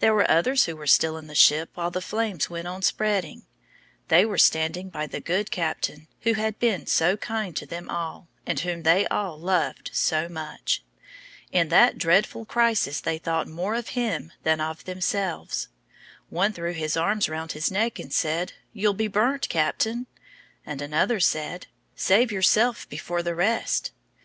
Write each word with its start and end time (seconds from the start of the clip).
There 0.00 0.12
were 0.12 0.28
others 0.28 0.64
who 0.64 0.74
were 0.74 0.88
still 0.88 1.16
in 1.16 1.28
the 1.28 1.36
ship 1.36 1.70
while 1.74 1.92
the 1.92 2.00
flames 2.00 2.50
went 2.50 2.66
on 2.66 2.82
spreading. 2.82 3.46
They 4.08 4.24
were 4.24 4.36
standing 4.36 4.88
by 4.88 5.06
the 5.06 5.20
good 5.20 5.52
captain, 5.52 6.08
who 6.22 6.32
had 6.34 6.58
been 6.58 6.86
so 6.86 7.16
kind 7.16 7.54
to 7.54 7.64
them 7.64 7.88
all, 7.88 8.26
and 8.44 8.58
whom 8.58 8.82
they 8.82 9.06
all 9.06 9.38
loved 9.38 9.90
so 9.94 10.28
much. 10.28 10.82
In 11.52 11.68
that 11.68 11.96
dreadful 11.96 12.44
crisis 12.44 13.00
they 13.00 13.18
thought 13.18 13.46
more 13.46 13.76
of 13.76 13.90
him 13.90 14.32
than 14.42 14.60
of 14.60 14.82
themselves. 14.84 15.68
One 16.28 16.52
threw 16.52 16.72
his 16.72 16.96
arms 16.96 17.28
round 17.28 17.52
his 17.52 17.70
neck 17.70 18.00
and 18.00 18.12
said: 18.12 18.54
"You'll 18.72 18.94
be 18.94 19.06
burnt, 19.06 19.48
Captain;" 19.48 20.08
and 20.66 20.82
another 20.82 21.20
said: 21.20 21.68
"Save 21.94 22.32
yourself 22.32 22.88
before 22.88 23.22
the 23.22 23.36
rest." 23.36 23.92